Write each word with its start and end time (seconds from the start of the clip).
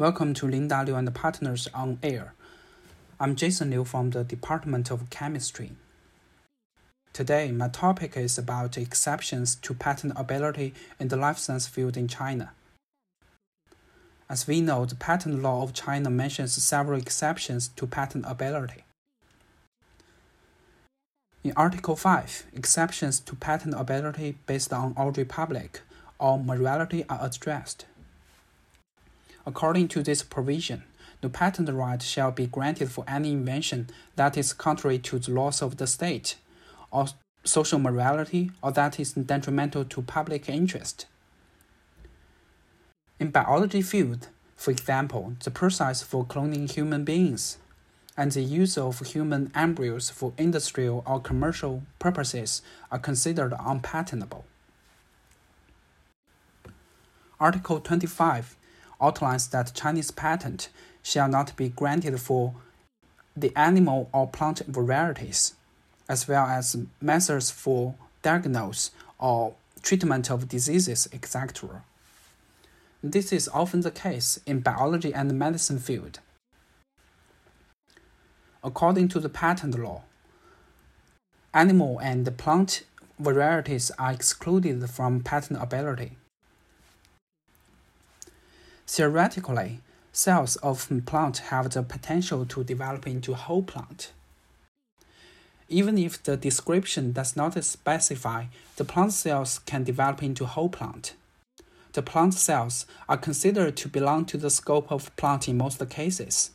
Welcome 0.00 0.32
to 0.32 0.48
Linda 0.48 0.82
Liu 0.82 0.96
and 0.96 1.14
Partners 1.14 1.68
on 1.74 1.98
Air. 2.02 2.32
I'm 3.20 3.36
Jason 3.36 3.68
Liu 3.68 3.84
from 3.84 4.08
the 4.08 4.24
Department 4.24 4.90
of 4.90 5.10
Chemistry. 5.10 5.72
Today, 7.12 7.52
my 7.52 7.68
topic 7.68 8.16
is 8.16 8.38
about 8.38 8.78
exceptions 8.78 9.56
to 9.56 9.74
patentability 9.74 10.72
in 10.98 11.08
the 11.08 11.18
life 11.18 11.36
science 11.36 11.66
field 11.66 11.98
in 11.98 12.08
China. 12.08 12.52
As 14.26 14.46
we 14.46 14.62
know, 14.62 14.86
the 14.86 14.94
patent 14.94 15.42
law 15.42 15.62
of 15.62 15.74
China 15.74 16.08
mentions 16.08 16.54
several 16.54 16.98
exceptions 16.98 17.68
to 17.76 17.86
patentability. 17.86 18.84
In 21.44 21.52
Article 21.56 21.94
5, 21.94 22.46
exceptions 22.54 23.20
to 23.20 23.36
patentability 23.36 24.36
based 24.46 24.72
on 24.72 24.94
ordre 24.96 25.26
public 25.26 25.82
or 26.18 26.38
morality 26.42 27.04
are 27.10 27.18
addressed. 27.20 27.84
According 29.46 29.88
to 29.88 30.02
this 30.02 30.22
provision, 30.22 30.84
the 31.20 31.28
patent 31.28 31.68
right 31.68 32.00
shall 32.02 32.30
be 32.30 32.46
granted 32.46 32.90
for 32.90 33.04
any 33.08 33.32
invention 33.32 33.88
that 34.16 34.36
is 34.36 34.52
contrary 34.52 34.98
to 34.98 35.18
the 35.18 35.32
laws 35.32 35.62
of 35.62 35.76
the 35.76 35.86
state, 35.86 36.36
or 36.90 37.06
social 37.44 37.78
morality, 37.78 38.50
or 38.62 38.72
that 38.72 38.98
is 38.98 39.12
detrimental 39.12 39.84
to 39.84 40.02
public 40.02 40.48
interest. 40.48 41.06
In 43.18 43.30
biology 43.30 43.82
field, 43.82 44.28
for 44.56 44.70
example, 44.70 45.34
the 45.44 45.50
process 45.50 46.02
for 46.02 46.24
cloning 46.24 46.70
human 46.70 47.04
beings 47.04 47.58
and 48.16 48.32
the 48.32 48.42
use 48.42 48.76
of 48.76 49.00
human 49.06 49.50
embryos 49.54 50.10
for 50.10 50.32
industrial 50.36 51.02
or 51.06 51.20
commercial 51.20 51.82
purposes 51.98 52.60
are 52.90 52.98
considered 52.98 53.54
unpatentable. 53.54 54.44
Article 57.38 57.80
25 57.80 58.56
outlines 59.00 59.48
that 59.48 59.74
Chinese 59.74 60.10
patent 60.10 60.68
shall 61.02 61.28
not 61.28 61.56
be 61.56 61.68
granted 61.68 62.20
for 62.20 62.54
the 63.36 63.52
animal 63.56 64.08
or 64.12 64.26
plant 64.26 64.60
varieties, 64.66 65.54
as 66.08 66.28
well 66.28 66.46
as 66.46 66.76
methods 67.00 67.50
for 67.50 67.94
diagnosis 68.22 68.90
or 69.18 69.54
treatment 69.82 70.30
of 70.30 70.48
diseases, 70.48 71.08
etc. 71.12 71.82
This 73.02 73.32
is 73.32 73.48
often 73.54 73.80
the 73.80 73.90
case 73.90 74.40
in 74.44 74.60
biology 74.60 75.14
and 75.14 75.38
medicine 75.38 75.78
field. 75.78 76.20
According 78.62 79.08
to 79.08 79.20
the 79.20 79.30
patent 79.30 79.78
law, 79.78 80.02
animal 81.54 81.98
and 82.00 82.36
plant 82.36 82.82
varieties 83.18 83.90
are 83.98 84.12
excluded 84.12 84.88
from 84.90 85.22
patentability. 85.22 86.12
Theoretically, 88.92 89.82
cells 90.12 90.56
of 90.56 90.90
plant 91.06 91.38
have 91.50 91.70
the 91.70 91.84
potential 91.84 92.44
to 92.46 92.64
develop 92.64 93.06
into 93.06 93.34
whole 93.34 93.62
plant. 93.62 94.10
Even 95.68 95.96
if 95.96 96.20
the 96.20 96.36
description 96.36 97.12
does 97.12 97.36
not 97.36 97.62
specify, 97.62 98.46
the 98.74 98.84
plant 98.84 99.12
cells 99.12 99.60
can 99.60 99.84
develop 99.84 100.24
into 100.24 100.44
whole 100.44 100.68
plant. 100.68 101.14
The 101.92 102.02
plant 102.02 102.34
cells 102.34 102.84
are 103.08 103.16
considered 103.16 103.76
to 103.76 103.88
belong 103.88 104.24
to 104.24 104.36
the 104.36 104.50
scope 104.50 104.90
of 104.90 105.14
plant 105.14 105.48
in 105.48 105.56
most 105.56 105.88
cases. 105.88 106.50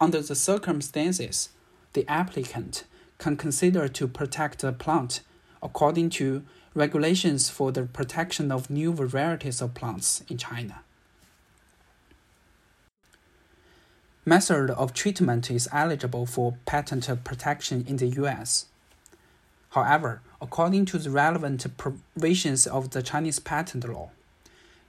Under 0.00 0.20
the 0.22 0.34
circumstances, 0.34 1.50
the 1.92 2.04
applicant 2.10 2.82
can 3.18 3.36
consider 3.36 3.86
to 3.86 4.08
protect 4.08 4.58
the 4.58 4.72
plant 4.72 5.20
according 5.62 6.10
to 6.10 6.42
regulations 6.74 7.50
for 7.50 7.72
the 7.72 7.82
protection 7.82 8.52
of 8.52 8.70
new 8.70 8.92
varieties 8.92 9.60
of 9.60 9.74
plants 9.74 10.22
in 10.28 10.38
China. 10.38 10.82
Method 14.24 14.70
of 14.70 14.92
treatment 14.92 15.50
is 15.50 15.68
eligible 15.72 16.26
for 16.26 16.56
patent 16.66 17.08
protection 17.24 17.84
in 17.88 17.96
the 17.96 18.06
US. 18.22 18.66
However, 19.70 20.20
according 20.40 20.84
to 20.86 20.98
the 20.98 21.10
relevant 21.10 21.66
provisions 21.76 22.66
of 22.66 22.90
the 22.90 23.02
Chinese 23.02 23.38
patent 23.38 23.88
law, 23.88 24.10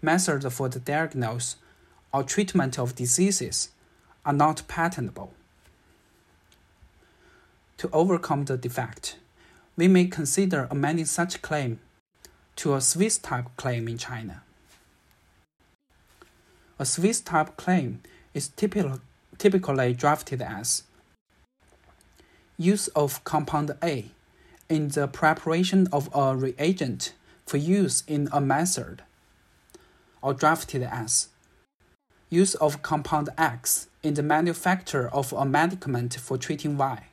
methods 0.02 0.53
for 0.53 0.69
the 0.69 0.80
diagnosis 0.80 1.56
or 2.13 2.24
treatment 2.24 2.78
of 2.78 2.96
diseases 2.96 3.69
are 4.25 4.34
not 4.34 4.68
patentable. 4.68 5.34
To 7.78 7.90
overcome 7.92 8.46
the 8.46 8.58
defect, 8.58 9.16
we 9.81 9.88
may 9.88 10.06
consider 10.06 10.68
amending 10.69 11.06
such 11.06 11.42
claim 11.42 11.80
to 12.56 12.75
a 12.75 12.80
Swiss 12.80 13.18
type 13.18 13.47
claim 13.58 13.88
in 13.88 13.97
China. 13.97 14.44
A 16.78 16.86
Swiss 16.86 17.19
type 17.19 17.58
claim 17.58 18.00
is 18.36 18.50
typical, 18.50 19.00
typically 19.40 19.96
drafted 19.96 20.40
as 20.40 20.84
use 22.59 22.90
of 22.90 23.24
compound 23.24 23.72
A 23.81 24.12
in 24.69 24.90
the 24.90 25.08
preparation 25.08 25.88
of 25.92 26.12
a 26.13 26.36
reagent 26.36 27.13
for 27.48 27.58
use 27.58 28.03
in 28.06 28.30
a 28.31 28.40
method, 28.40 29.02
or 30.22 30.36
drafted 30.36 30.84
as 30.84 31.30
use 32.30 32.53
of 32.53 32.84
compound 32.84 33.30
X 33.36 33.88
in 34.03 34.13
the 34.13 34.22
manufacture 34.22 35.09
of 35.09 35.34
a 35.34 35.44
medicament 35.44 36.13
for 36.13 36.38
treating 36.38 36.78
Y. 36.78 37.08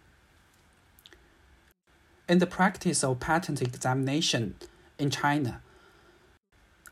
In 2.28 2.40
the 2.40 2.46
practice 2.46 3.02
of 3.02 3.20
patent 3.20 3.62
examination 3.62 4.56
in 4.98 5.08
China, 5.08 5.62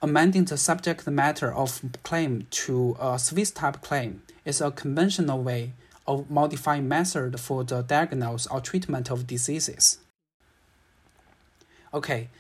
amending 0.00 0.47
the 0.47 0.56
subject 0.56 1.06
matter 1.06 1.52
of 1.52 1.82
claim 2.02 2.47
to 2.50 2.97
a 2.98 3.19
Swiss 3.19 3.50
type 3.50 3.82
claim 3.82 4.22
is 4.46 4.62
a 4.62 4.70
conventional 4.70 5.42
way 5.42 5.75
of 6.06 6.30
modifying 6.30 6.88
method 6.88 7.38
for 7.38 7.64
the 7.64 7.82
diagnosis 7.82 8.46
or 8.46 8.62
treatment 8.62 9.10
of 9.10 9.26
diseases. 9.26 9.98
Okay, 11.92 12.30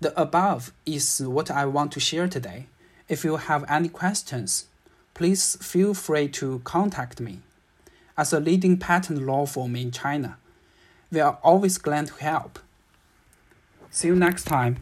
the 0.00 0.20
above 0.20 0.72
is 0.84 1.22
what 1.24 1.52
I 1.52 1.66
want 1.66 1.92
to 1.92 2.00
share 2.00 2.26
today. 2.26 2.66
If 3.08 3.22
you 3.22 3.36
have 3.36 3.64
any 3.68 3.88
questions, 3.88 4.66
please 5.14 5.56
feel 5.62 5.94
free 5.94 6.26
to 6.30 6.58
contact 6.64 7.20
me. 7.20 7.42
As 8.18 8.32
a 8.32 8.40
leading 8.40 8.76
patent 8.76 9.22
law 9.22 9.46
firm 9.46 9.76
in 9.76 9.92
China, 9.92 10.36
we 11.10 11.20
are 11.20 11.38
always 11.42 11.78
glad 11.78 12.06
to 12.08 12.14
help. 12.14 12.58
See 13.90 14.08
you 14.08 14.14
next 14.14 14.44
time. 14.44 14.76